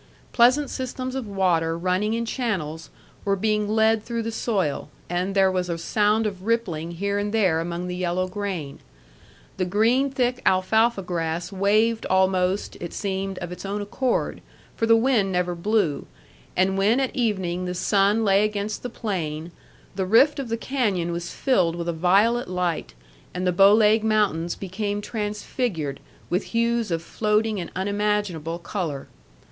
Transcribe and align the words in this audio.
Pleasant 0.33 0.71
systems 0.71 1.13
of 1.13 1.27
water 1.27 1.77
running 1.77 2.15
in 2.15 2.25
channels 2.25 2.89
were 3.23 3.35
being 3.35 3.67
led 3.69 4.03
through 4.03 4.23
the 4.23 4.31
soil, 4.31 4.89
and 5.11 5.35
there 5.35 5.51
was 5.51 5.69
a 5.69 5.77
sound 5.77 6.25
of 6.25 6.41
rippling 6.41 6.89
here 6.93 7.19
and 7.19 7.31
there 7.31 7.59
among 7.59 7.85
the 7.87 7.95
yellow 7.95 8.27
grain; 8.27 8.79
the 9.57 9.63
green 9.63 10.09
thick 10.09 10.41
alfalfa 10.43 11.03
grass 11.03 11.51
waved 11.51 12.07
almost, 12.07 12.75
it 12.77 12.93
seemed, 12.93 13.37
of 13.43 13.51
its 13.51 13.63
own 13.63 13.79
accord, 13.79 14.41
for 14.75 14.87
the 14.87 14.95
wind 14.95 15.31
never 15.31 15.53
blew; 15.53 16.07
and 16.57 16.79
when 16.79 16.99
at 16.99 17.15
evening 17.15 17.65
the 17.65 17.75
sun 17.75 18.23
lay 18.25 18.43
against 18.43 18.81
the 18.81 18.89
plain, 18.89 19.51
the 19.95 20.05
rift 20.07 20.39
of 20.39 20.49
the 20.49 20.57
canyon 20.57 21.11
was 21.11 21.31
filled 21.31 21.75
with 21.75 21.87
a 21.87 21.93
violet 21.93 22.47
light, 22.49 22.95
and 23.35 23.45
the 23.45 23.51
Bow 23.53 23.71
Leg 23.75 24.03
Mountains 24.03 24.55
became 24.55 24.99
transfigured 24.99 25.99
with 26.31 26.45
hues 26.57 26.89
of 26.89 27.03
floating 27.03 27.59
and 27.61 27.69
unimaginable 27.75 28.57
color. 28.57 29.07